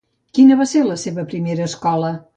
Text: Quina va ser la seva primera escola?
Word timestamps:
Quina 0.37 0.57
va 0.61 0.67
ser 0.71 0.81
la 0.87 0.97
seva 1.03 1.27
primera 1.35 1.69
escola? 1.73 2.15